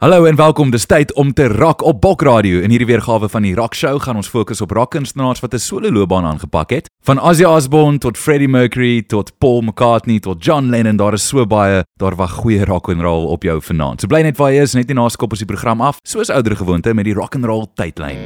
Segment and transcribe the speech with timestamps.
[0.00, 0.70] Hallo en welkom.
[0.70, 2.60] Dis tyd om te rock op Bok Radio.
[2.62, 5.90] In hierdie weergawe van die Rock Show gaan ons fokus op rockkunstenaars wat 'n solo
[5.90, 6.90] loopbaan aangepak het.
[7.02, 11.46] Van Ozzy Osbourne tot Freddie Mercury tot Paul McCartney tot John Lennon, daar is so
[11.46, 11.82] baie.
[11.96, 14.00] Daar wag goeie rock and roll op jou vanaand.
[14.00, 16.30] So bly net waar jy is, net nie na skop ons die program af, soos
[16.30, 18.16] ouer gewoonte met die rock and roll tydlyn.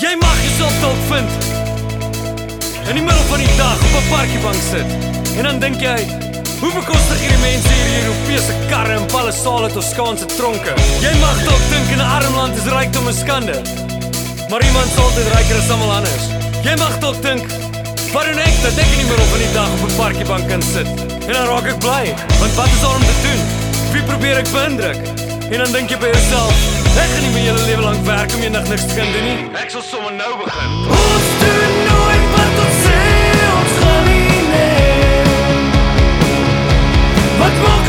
[0.00, 1.51] Jy mag jouself dalk vind
[2.88, 4.88] in die middel van die dag op 'n parkiebank sit.
[5.36, 5.98] En dan dink jy,
[6.60, 10.72] hoe bekostig hierdie mense hier die Europese karre en palisale Toskaanse tronke?
[11.00, 13.56] Jy mag dalk dink in 'n arm land is rykdom 'n skande.
[14.50, 16.24] Maar iemand sal dit ryker as almal anders.
[16.62, 17.46] Jy mag dalk dink,
[18.12, 20.62] wat doen ek dat ek in die middel van die dag op 'n parkiebank kan
[20.62, 20.88] sit?
[21.28, 22.04] En dan raak ek bly,
[22.40, 23.40] want wat is daar om te doen?
[23.92, 25.00] Wie probeer ek beïndruk?
[25.52, 26.54] En dan dink jy by jouself,
[26.96, 29.40] ek gaan nie my hele lewe lank werk om eendag niks te kan doen nie.
[29.62, 30.70] Ek sal sommer nou begin.
[30.88, 31.81] Ons doen
[37.42, 37.81] Wat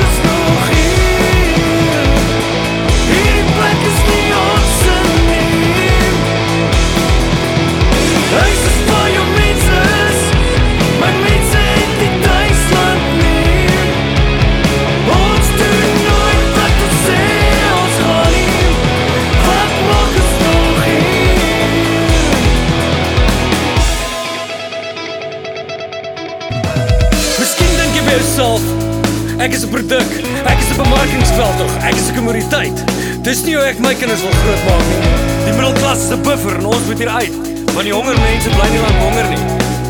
[29.43, 30.09] ek is 'n produk,
[30.47, 32.77] ek is 'n bemarkingsveldtog, ek is 'n kommoditeit.
[33.21, 35.01] Dis nie hoe ek my kinders wil grootmaak nie.
[35.45, 37.35] Die middelklas 'n buffer en ons moet hier uit,
[37.75, 39.43] want die honger mense bly nie lank honger nie.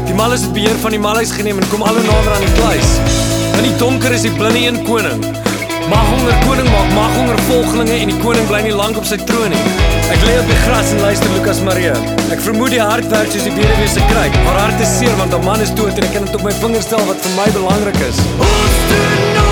[0.08, 2.56] Die mal is het beheer van die malhuis geneem en kom alle nader aan die
[2.59, 2.90] kluis.
[3.58, 5.22] In die donker is die blinde een koning.
[5.90, 9.18] Mag honger koning maak, mag honger volgelinge en die koning bly nie lank op sy
[9.18, 9.64] troon nie.
[10.14, 11.96] Ek lê op die gras en luister Lukas Maria.
[12.31, 14.34] Ek vermoed die hart werk soos die weduwee se kruik.
[14.48, 16.54] Haar hart is seer want haar man is dood en ek kan dit op my
[16.64, 18.18] vingers stel wat vir my belangrik is.
[18.40, 19.42] Ons doen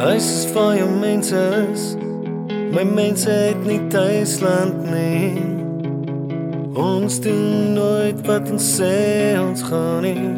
[0.00, 1.82] Huis is vir jou mense is.
[2.72, 5.42] My mense het nie Duitsland nie.
[6.72, 10.30] Ons doen nooit wat ons sê, ons gaan nie.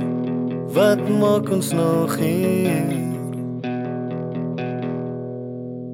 [0.74, 2.90] Wat maak ons nog hier?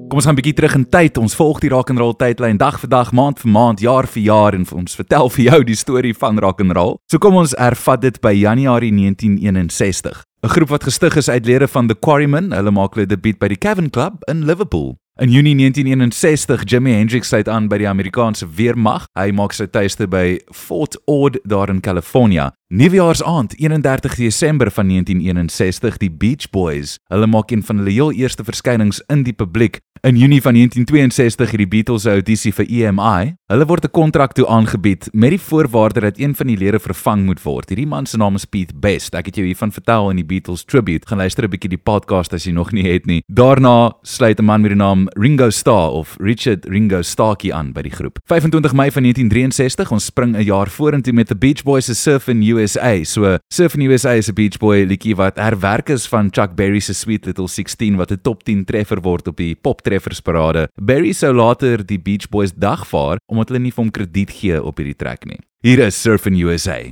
[0.09, 1.17] Kom ons gaan 'n bietjie terug in tyd.
[1.17, 4.23] Ons volg die rock and roll tydlyn dag vir dag, maand vir maand, jaar vir
[4.23, 6.97] jaar en ons vertel vir jou die storie van rock and roll.
[7.05, 10.28] So kom ons hervat dit by Januarie 1961.
[10.41, 13.47] 'n Groep wat gestig is uit lede van The Quarrymen, hulle maak hulle debuut by
[13.47, 14.95] die Cavern Club in Liverpool.
[15.19, 19.03] In Junie 1961, Jimi Hendrix sluit aan by die Amerikaanse weermag.
[19.19, 22.53] Hy maak sy tuiste by Fort Ord daar in Kalifornië.
[22.71, 26.99] Nuwejaarsaand, 31 Desember van 1961, die Beach Boys.
[27.07, 29.79] Hulle maak een van hulle heel eerste verskynings in die publiek.
[30.01, 33.35] In Junie van 1962 het die Beatles 'n audisie vir EMI.
[33.47, 37.25] Hulle word 'n kontrak toe aangebied met die voorwaarde dat een van die lede vervang
[37.25, 37.69] moet word.
[37.69, 39.13] Hierdie man se naam is Pete Best.
[39.13, 41.07] Ek het jou hiervan vertel in die Beatles tribute.
[41.07, 43.23] Gaan luister 'n bietjie die podcast as jy nog nie het nie.
[43.27, 47.81] Daarna sluit 'n man met die naam Ringo Starr of Richard Ringo Starkey aan by
[47.81, 48.19] die groep.
[48.25, 52.41] 25 Mei van 1963, ons spring 'n jaar vorentoe met the Beach Boys se Surfin'
[52.59, 53.03] USA.
[53.03, 56.93] So Surfin' USA is 'n Beach Boy liedjie wat herwerk is van Chuck Berry se
[56.93, 60.67] Sweet Little 16 wat 'n top 10 treffer word op die poptreffersparade.
[60.81, 64.77] Berry sou later die Beach Boys dagvaar omdat hulle nie vir hom krediet gee op
[64.77, 65.39] hierdie trek nie.
[65.61, 66.91] Hier is Surfin' USA.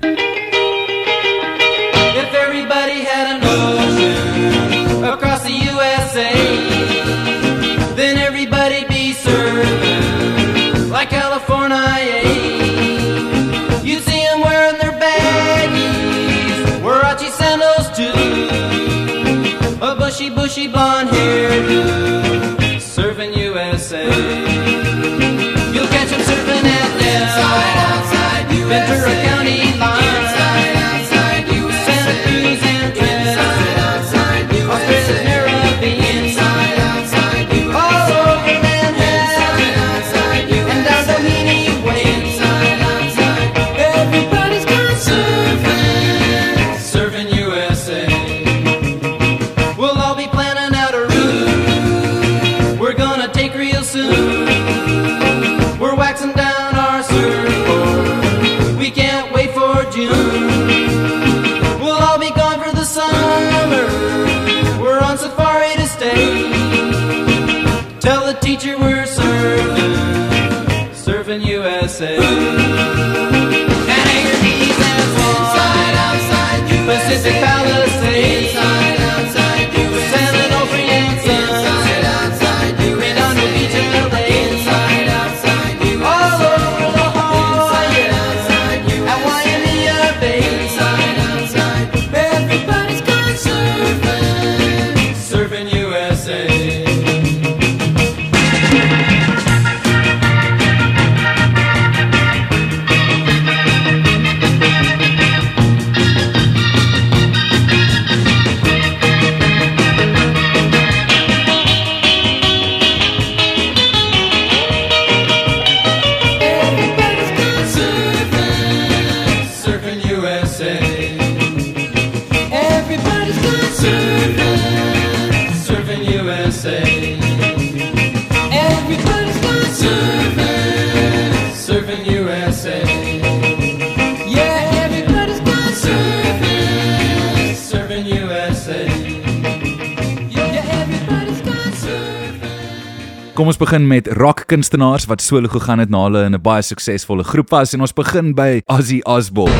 [143.47, 147.23] Kom ons begin met rockkunstenaars wat solo gegaan het na hulle in 'n baie suksesvolle
[147.23, 149.55] groep was en ons begin by Ozzy Osbourne.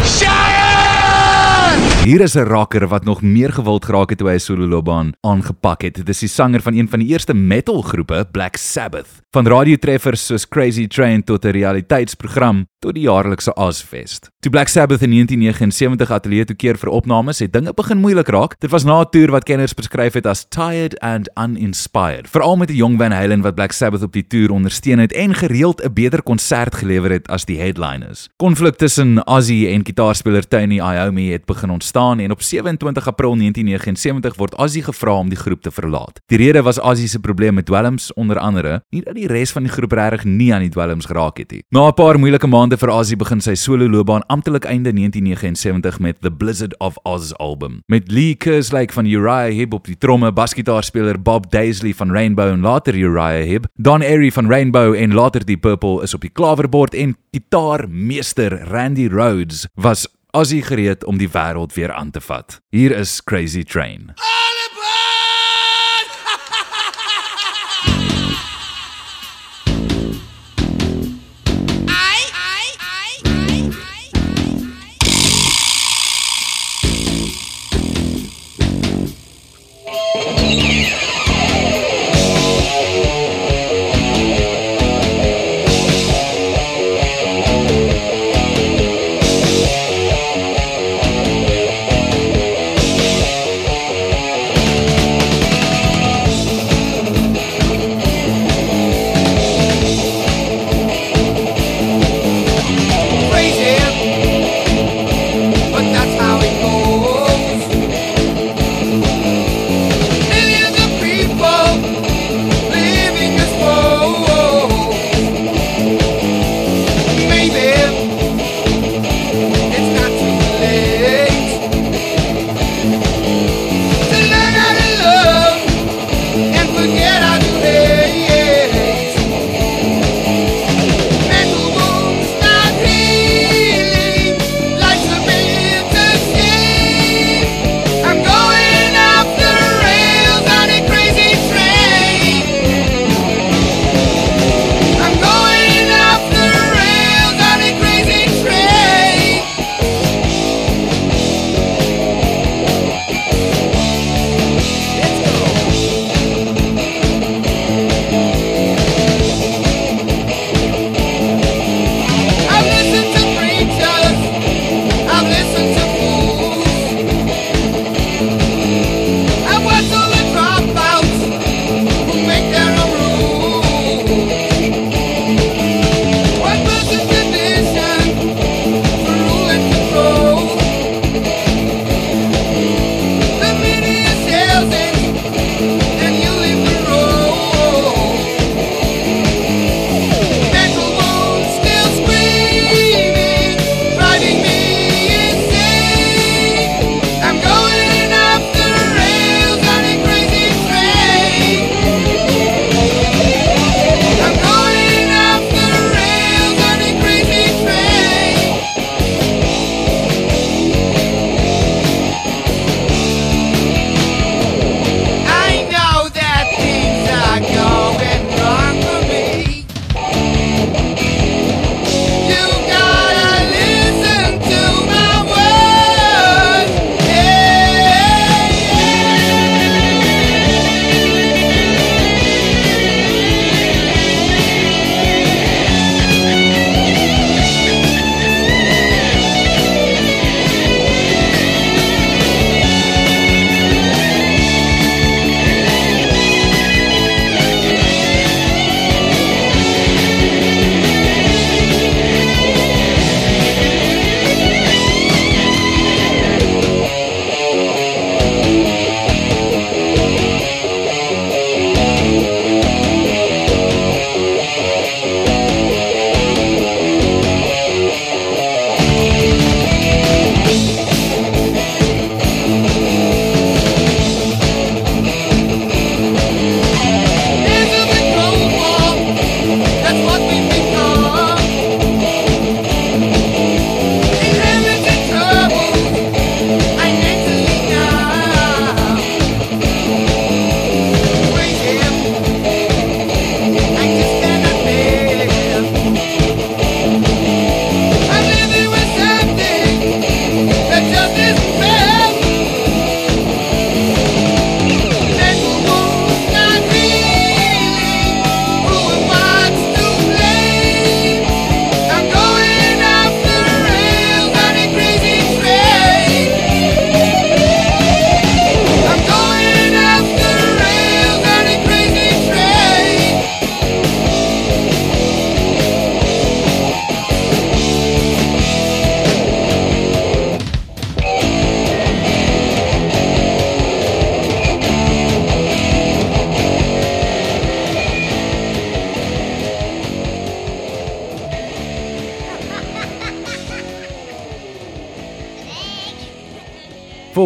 [2.04, 5.14] Hier is 'n rocker wat nog meer gewild geraak het toe hy 'n solo loopbaan
[5.22, 5.96] aangepak het.
[5.96, 9.27] Dit is die sanger van een van die eerste metalgroepe, Black Sabbath.
[9.38, 14.30] Van radiotreffers soos Crazy Train tot 'n realiteitsprogram tot die jaarlikse Ozfest.
[14.40, 18.56] Toe Black Sabbath in 1979 ateljee toe keer vir opnames, het dinge begin moeilik raak.
[18.62, 22.30] Dit was na 'n toer wat kenners beskryf het as tired and uninspired.
[22.30, 25.34] Veral met die jong Van Halen wat Black Sabbath op die toer ondersteun het en
[25.34, 28.30] gereeld 'n beter konsert gelewer het as die headliners.
[28.38, 34.36] Konflik tussen Ozzy en gitaarspeler Tony Iommi het begin ontstaan en op 27 April 1979
[34.36, 36.22] word Ozzy gevra om die groep te verlaat.
[36.26, 39.64] Die rede was Ozzy se probleem met dwelms onder andere, nie dat die res van
[39.68, 41.64] die groep regtig nie aan die dwelms geraak het nie.
[41.70, 46.22] Na 'n paar moeilike maande vir Ozzy begin sy solo loopbaan amptelik einde 1979 met
[46.22, 47.82] The Blizzard of Oz album.
[47.88, 52.62] Met Lee Kerslake van Uriah Heep op die tromme, basgitaarspeler Bob Daisley van Rainbow en
[52.62, 56.94] later Uriah Heep, Don Airy van Rainbow en later die Purple is op die klawerbord
[56.94, 62.60] en gitaarmeester Randy Rhoads was Ozzy gereed om die wêreld weer aan te vat.
[62.70, 64.14] Hier is Crazy Train.
[64.14, 64.37] Everybody's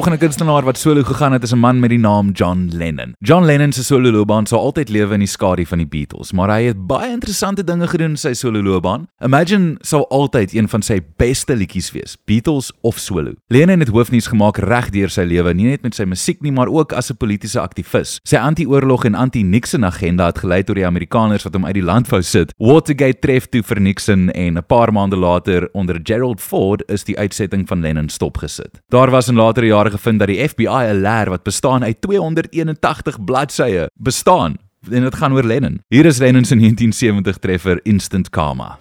[0.01, 3.13] Volgende kunstenaar wat solo gegaan het is 'n man met die naam John Lennon.
[3.20, 6.50] John Lennon se solo loopbaan sou altyd lewe in die skadu van die Beatles, maar
[6.50, 9.06] hy het baie interessante dinge gedoen in sy solo loopbaan.
[9.24, 13.36] Imagine sou altyd een van sy beste liedjies wees, Beatles of solo.
[13.54, 16.72] Lennon het hoofnuus gemaak reg deur sy lewe, nie net met sy musiek nie, maar
[16.72, 18.20] ook as 'n politieke aktivis.
[18.28, 22.10] Sy anti-oorlog en anti-Nixon agenda het gelei tot die Amerikaners wat hom uit die land
[22.10, 22.54] wou sit.
[22.58, 27.18] Watergate tref toe vir Nixon en 'n paar maande later onder Gerald Ford is die
[27.18, 28.82] uitsetting van Lennon stopgesit.
[28.90, 33.24] Daar was in latere jare gevind dat die FBI 'n leer wat bestaan uit 281
[33.24, 34.58] bladsye bestaan
[34.90, 35.84] en dit gaan oor Lennon.
[35.88, 38.78] Hier is Lennon se 1970 treffer Instant Karma.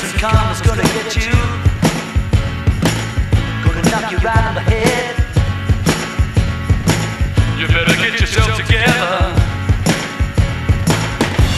[0.00, 1.36] Some karma's gonna get you.
[3.64, 5.14] Gonna knock you right on the head.
[7.58, 9.32] You better get yourself together.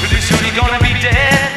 [0.00, 1.53] Pretty soon you're gonna be dead.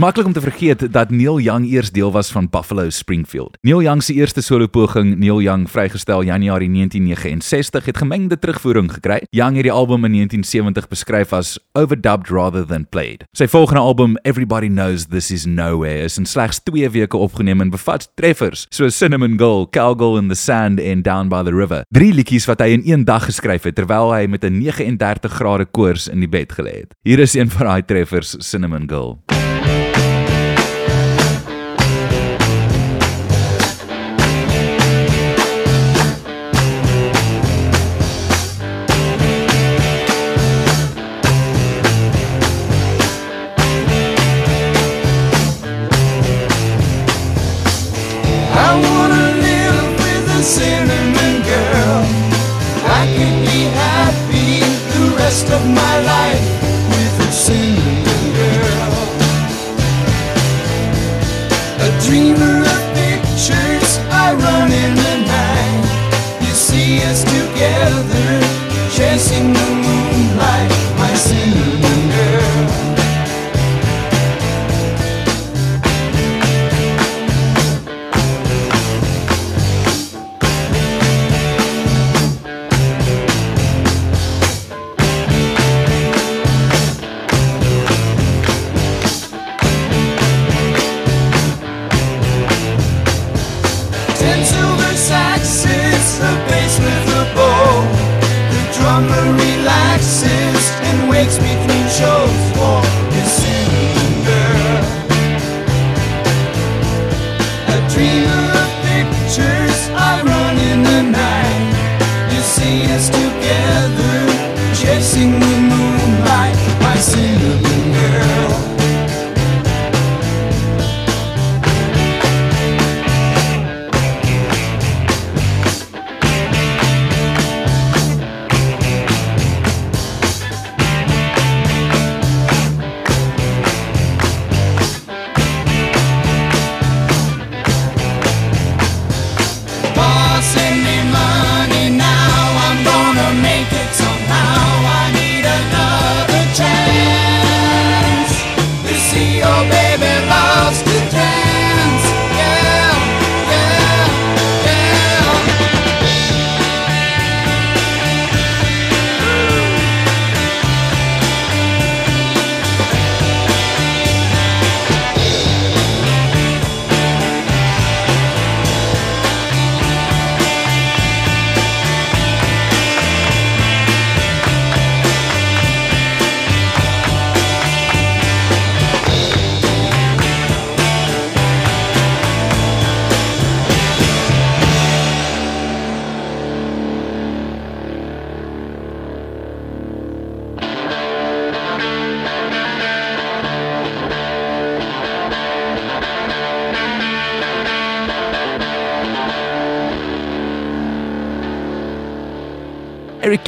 [0.00, 3.58] Maklik om te vergeet dat Neil Young eers deel was van Buffalo Springfield.
[3.60, 9.20] Neil Young se eerste solo poging, Neil Young vrygestel Januarie 1969, het gemengde terugvoering gekry.
[9.30, 13.24] Young het die album in 1970 beskryf as overdubbed rather than played.
[13.36, 17.70] Sy volgende album, Everybody Knows This Is Nowhere, is in slegs 2 weke opgeneem en
[17.70, 21.84] bevat treffers soos Cinnamon Girl, Cowgirl in the Sand en Down by the River.
[21.90, 25.68] Drie liedjies wat hy in een dag geskryf het terwyl hy met 'n 39 grade
[25.68, 26.96] koors in die bed gelê het.
[27.04, 29.20] Hier is een van daai treffers, Cinnamon Girl.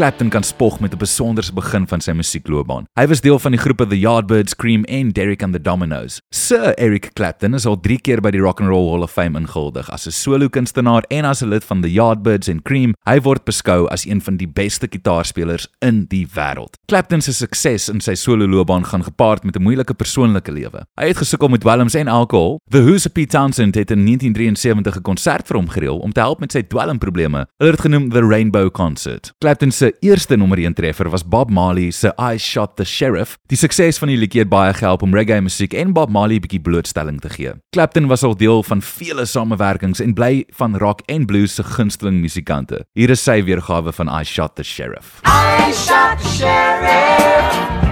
[0.02, 2.86] Clapton kan spog met 'n besonderse begin van sy musiekloopbaan.
[2.92, 6.20] Hy was deel van die groepe The Yardbirds, Cream en Derek and the Dominoes.
[6.30, 9.38] Sir Eric Clapton is al 3 keer by die Rock and Roll Hall of Fame
[9.38, 12.94] ingehuldig as 'n solo-kunstenaar en as 'n lid van The Yardbirds en Cream.
[13.04, 16.76] Hy word beskou as een van die beste gitaarspelers in die wêreld.
[16.86, 20.84] Clapton se sukses in sy solo-loopbaan gaan gepaard met 'n moeilike persoonlike lewe.
[21.00, 22.58] Hy het gesukkel met dwelms en alkohol.
[22.70, 26.40] The Who's Pete Townsend het in 1973 'n konsert vir hom gereël om te help
[26.40, 27.46] met sy dwelmprobleme.
[27.58, 29.32] Hulle het dit genoem The Rainbow Concert.
[29.38, 33.36] Clapton se eerste nommer 1 treffer was Bob Marley se I Shot the Sheriff.
[33.46, 36.40] Die sukses van die liedjie het baie gehelp om reggae musiek en Bob Marley 'n
[36.40, 37.52] bietjie blootstelling te gee.
[37.70, 42.20] Clapton was al deel van vele samewerkings en bly van rock en blues se gunsteling
[42.20, 42.84] musikante.
[42.94, 45.20] Hier is sy weergawe van I Shot the Sheriff.
[45.24, 47.91] I shot the sheriff,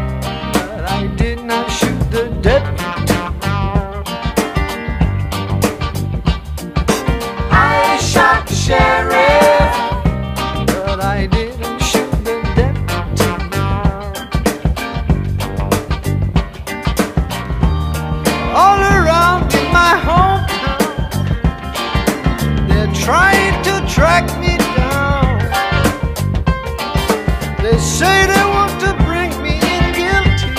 [28.01, 30.53] say they want to bring me in guilty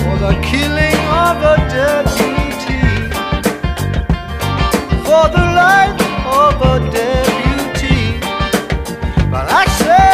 [0.00, 2.84] for the killing of a deputy,
[5.06, 6.00] for the life
[6.42, 8.00] of a deputy.
[9.30, 10.10] But I say,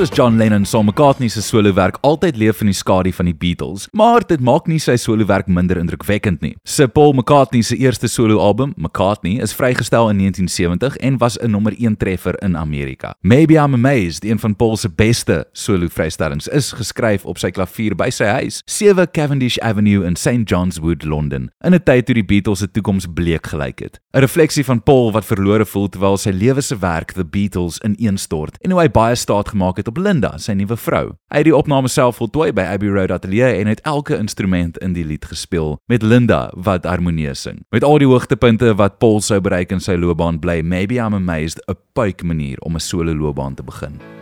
[0.00, 3.82] soos John Lennon sal McCartney se solowerk altyd leef in die skadu van die Beatles,
[3.92, 6.54] maar dit maak nie sy solowerk minder indrukwekkend nie.
[6.64, 11.74] Sy Paul McCartney se eerste soloalbum, McCartney, is vrygestel in 1970 en was 'n nommer
[11.76, 13.12] 1 treffer in Amerika.
[13.20, 18.08] Maybe I'm Amazed, een van Paul se beste solo-vrystellings, is geskryf op sy klavier by
[18.10, 22.24] sy huis, 7 Cavendish Avenue in St John's Wood, Londen, in 'n tyd toe die
[22.24, 24.00] Beatles se toekoms bleek gelyk het.
[24.12, 28.56] 'n Refleksie van Paul wat verlore voel terwyl sy lewe se werk The Beatles ineenstort
[28.60, 31.04] en hoe hy baie staat gemaak het op Linda, sy nuwe vrou.
[31.34, 34.94] Hy het die opname self voltooi by Abbey Road Atelier en het elke instrument in
[34.94, 37.64] die lied gespeel met Linda wat harmonieus sing.
[37.74, 41.62] Met al die hoogtepunte wat Paul sou bereik in sy loopbaan bly Maybe I'm Amazed
[41.66, 44.19] 'n puik manier om 'n solo loopbaan te begin.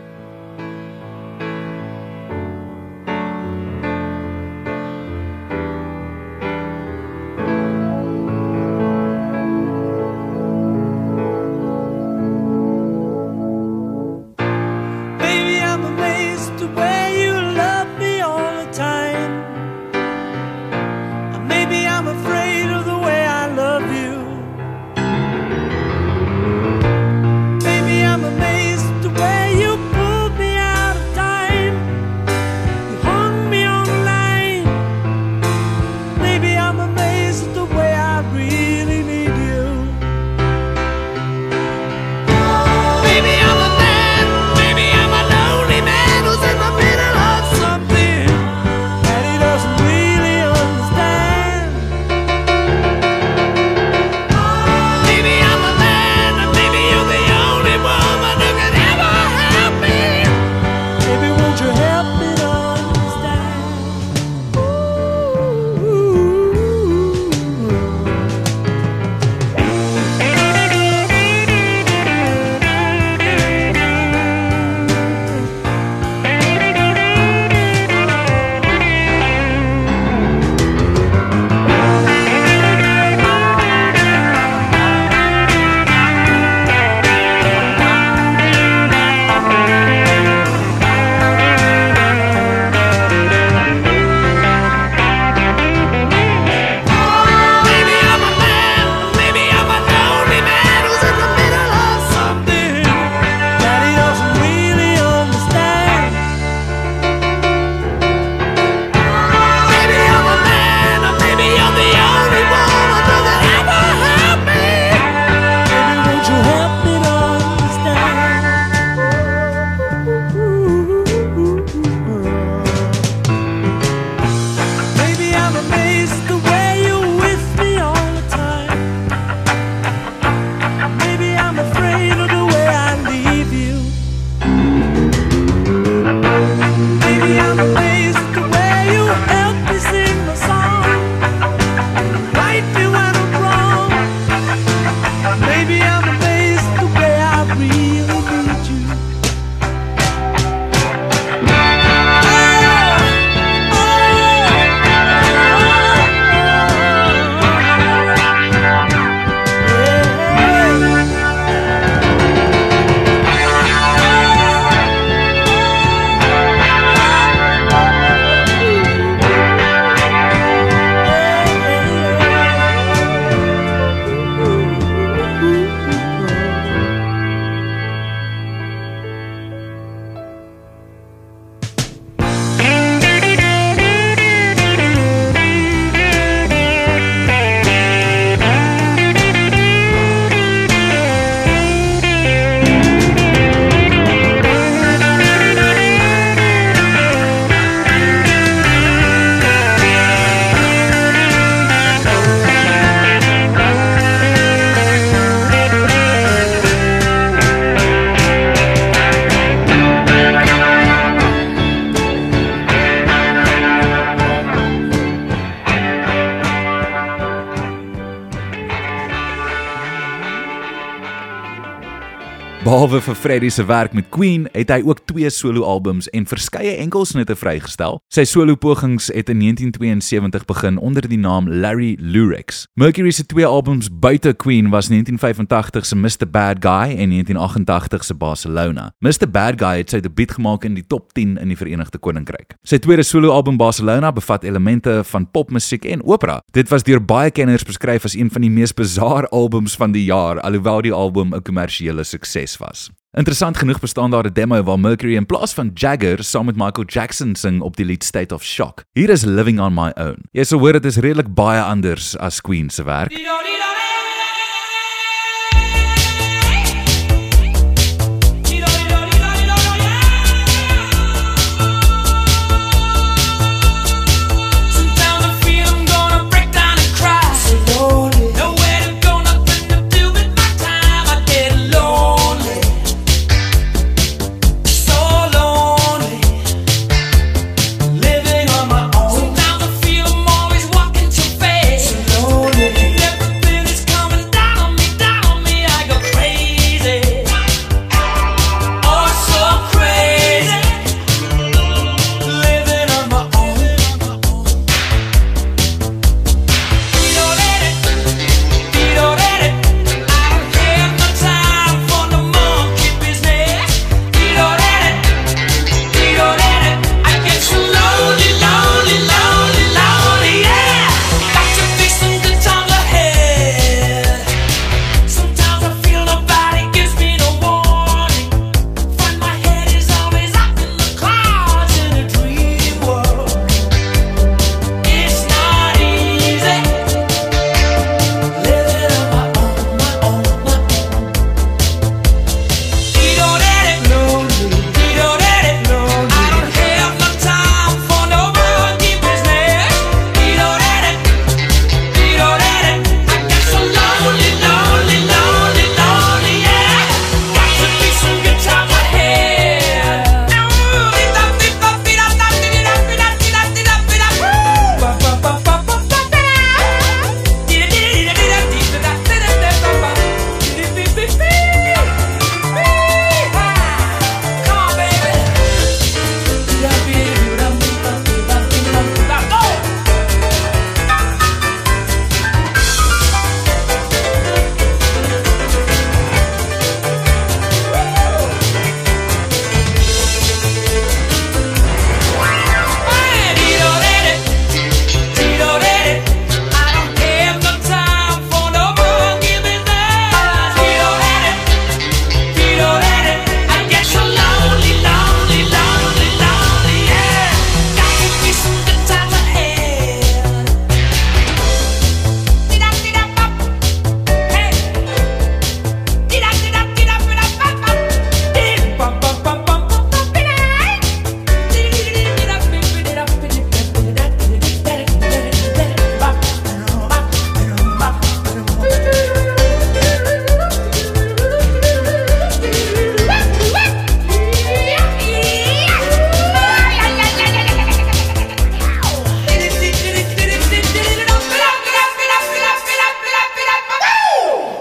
[223.09, 227.95] Vir Freddie se werk met Queen, het hy ook twee solo-albums en verskeie enkelsnitte vrygestel.
[228.13, 232.67] Sy solo-pogings het in 1972 begin onder die naam Larry Lurex.
[232.77, 238.13] Mercury se twee albums buite Queen was 1985 se Mr Bad Guy en 1988 se
[238.13, 238.91] Barcelona.
[239.01, 242.59] Mr Bad Guy het sy debuut gemaak in die top 10 in die Verenigde Koninkryk.
[242.61, 246.43] Sy tweede solo-album Barcelona bevat elemente van popmusiek en opera.
[246.53, 250.05] Dit was deur baie kenners beskryf as een van die mees bizar albums van die
[250.11, 252.91] jaar, alhoewel die album 'n kommersiële sukses was.
[253.17, 256.87] Interessant genoeg bestaan daar 'n demo waar Mercury in plaas van Jagger saam met Michael
[256.87, 258.83] Jackson sing op die lied State of Shock.
[258.93, 260.17] Hier is Living on My Own.
[260.31, 263.11] Jy sal hoor dit is redelik baie anders as Queen se werk.
[263.11, 263.98] Sometimes I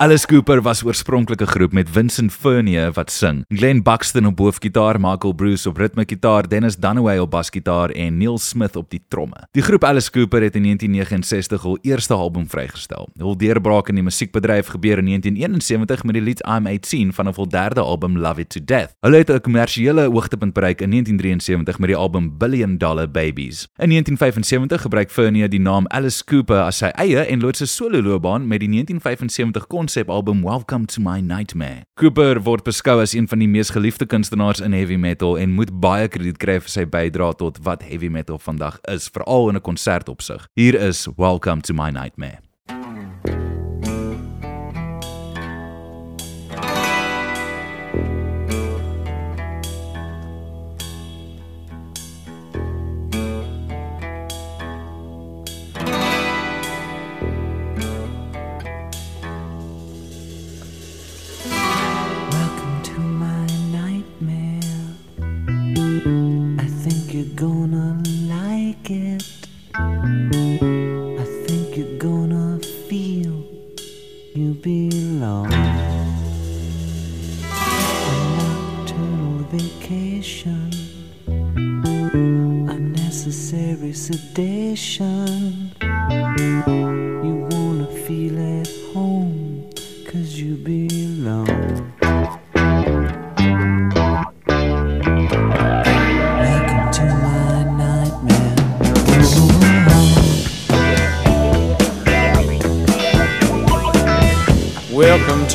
[0.09, 5.01] Alice Cooper was oorspronklik 'n groep met Vincent Furnier wat sing, Glenn Buxton op hoofgitaar,
[5.01, 9.49] Michael Bruce op ritmegitaar, Dennis Dunaway op basgitaar en Neil Smith op die tromme.
[9.51, 13.09] Die groep Alice Cooper het in 1969 hul eerste album vrygestel.
[13.17, 17.49] Hul deurbraak in die musiekbedryf gebeur in 1971 met die lied I'm 18 van hul
[17.49, 18.95] derde album Love It to Death.
[19.01, 23.69] Hulle het 'n kommersiële hoogtepunt bereik in 1973 met die album Billion Dollar Babies.
[23.77, 28.03] In 1975 gebruik Furnier die naam Alice Cooper as sy eie en loods sy solo
[28.03, 29.67] loopbaan met die 1975
[29.99, 31.83] konsepalbum Welcome to My Nightmare.
[31.97, 35.73] Cooper word beskou as een van die mees geliefde kunstenaars in heavy metal en moet
[35.83, 39.61] baie krediet kry vir sy bydrae tot wat heavy metal vandag is, veral in 'n
[39.61, 40.47] konsertopsig.
[40.55, 42.48] Hier is Welcome to My Nightmare.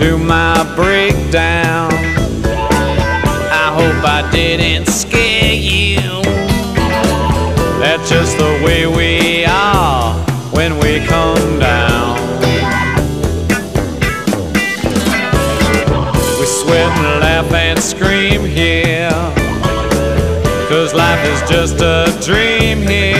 [0.03, 1.89] To my breakdown.
[3.63, 6.21] I hope I didn't scare you.
[7.79, 10.13] That's just the way we are
[10.51, 12.19] when we come down.
[16.37, 19.09] We sweat and laugh and scream here.
[20.67, 23.12] Cause life is just a dream here.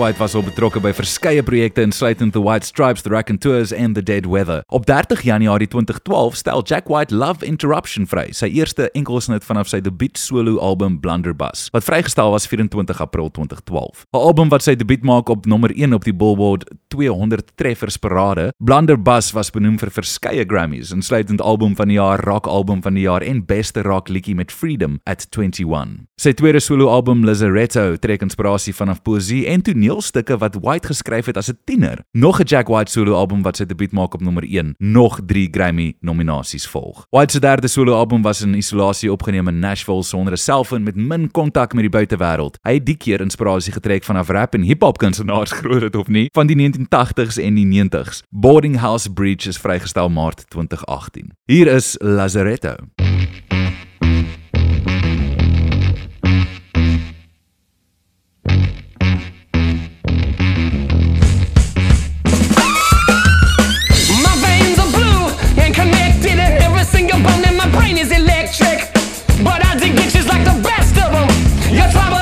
[0.00, 4.02] White was al betrokke by verskeie projekte insluitend The White Stripes, The Raconteurs en The
[4.02, 4.62] Dead Weather.
[4.72, 9.82] Op 30 Januarie 2012 stel Jack White Love Interruption vry, sy eerste enkelsnit vanaf sy
[9.84, 14.06] debuut solo album Blunderbuss, wat vrygestel was 24 April 2012.
[14.08, 18.52] 'n Album wat sy debuut maak op nommer 1 op die Billboard 200 treffers parade.
[18.56, 23.04] Blunderbuss was benoem vir verskeie Grammys, insluitend album van die jaar, rock album van die
[23.04, 26.08] jaar en beste rock liedjie met Freedom at 21.
[26.16, 29.60] Sy tweede solo album Lazaretto trek inspirasie vanaf poësie en
[29.90, 31.98] toneelstukke wat White geskryf het as 'n tiener.
[32.12, 34.74] Nog 'n Jack White solo album wat sy debuut maak op nommer 1.
[34.78, 37.06] Nog 3 Grammy nominasies volg.
[37.10, 40.96] White se derde solo album was in isolasie opgeneem in Nashville sonder 'n selfoon met
[40.96, 42.58] min kontak met die buitewêreld.
[42.62, 46.28] Hy het die keer inspirasie getrek vanaf rap en hip-hop kunstenaars groot dit of nie
[46.32, 48.22] van die 1980s en die 90s.
[48.30, 51.30] Boarding House Bridge is vrygestel Maart 2018.
[51.44, 52.74] Hier is Lazaretto.
[71.80, 72.19] Your trouble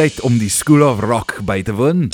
[0.00, 2.08] tyd om die School of Rock by te woon.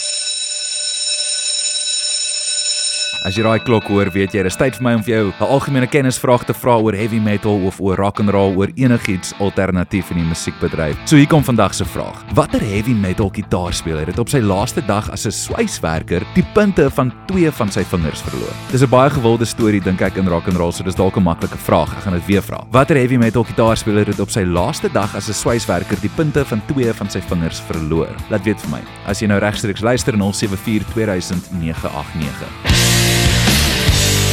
[3.27, 5.47] As jy daai klok hoor, weet jy, dis tyd vir my om vir jou 'n
[5.51, 10.13] algemene kennisvraag te vra oor heavy metal of oor rock and roll, oor enigiets alternatief
[10.13, 10.95] in die musiekbedryf.
[11.07, 12.23] So hier kom vandag se vraag.
[12.35, 17.13] Watter heavy metal gitaarspeler het op sy laaste dag as 'n sweiswerker die punte van
[17.27, 18.55] twee van sy vingers verloor?
[18.71, 21.23] Dis 'n baie gewilde storie dink ek in rock and roll, so dis dalk 'n
[21.25, 21.97] maklike vraag.
[21.97, 22.65] Ek gaan dit weer vra.
[22.71, 26.63] Watter heavy metal gitaarspeler het op sy laaste dag as 'n sweiswerker die punte van
[26.67, 28.15] twee van sy vingers verloor?
[28.31, 28.83] Laat weet vir my.
[29.05, 33.16] As jy nou regstreeks luister na 074 2000 989.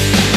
[0.03, 0.32] Thank you.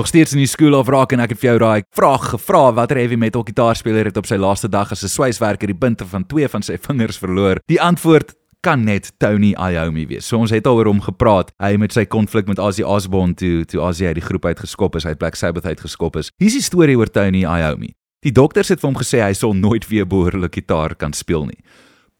[0.00, 2.70] nog steeds in die skool af raak en ek het vir jou daai vraag gevra
[2.72, 6.24] watter heavy metal gitaarspeler het op sy laaste dag as 'n sweiswerker die punte van
[6.24, 7.60] twee van sy vingers verloor?
[7.68, 10.26] Die antwoord kan net Tony Iommi wees.
[10.26, 11.52] So ons het al oor hom gepraat.
[11.58, 15.06] Hy met sy konflik met Ozzy Osbourne toe toe Ozzy uit die groep uitgeskop is,
[15.06, 16.30] uit Black Sabbath uitgeskop is.
[16.38, 17.92] Hier's die storie oor Tony Iommi.
[18.24, 21.60] Die dokters het vir hom gesê hy sal nooit weer behoorlik gitaar kan speel nie.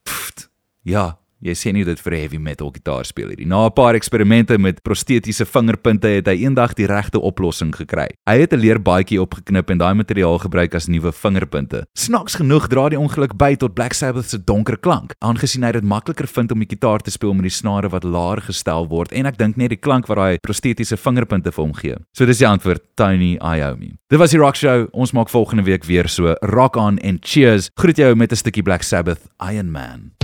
[0.05, 0.49] Pfft.
[0.83, 3.45] Ja, jy sê nie dit vir 'n heavy metal gitaarspeler nie.
[3.45, 8.07] Na 'n paar eksperimente met prostetiese vingerpunte het hy eendag die regte oplossing gekry.
[8.27, 11.85] Hy het 'n leerbaadjie opgeknip en daai materiaal gebruik as nuwe vingerpunte.
[11.97, 15.83] Snaaks genoeg dra die ongeluk by tot Black Sabbath se donker klank, aangesien hy dit
[15.83, 19.25] makliker vind om die gitaar te speel met die snare wat laer gestel word en
[19.25, 21.95] ek dink net die klank wat daai prostetiese vingerpunte vir hom gee.
[22.13, 23.93] So dis die antwoord, Tiny Iommi.
[24.09, 24.87] Dit was die Rock Show.
[24.91, 26.35] Ons maak volgende week weer so.
[26.41, 27.69] Rock on en cheers.
[27.79, 30.20] Groet jou met 'n stukkie Black Sabbath, Iron Man.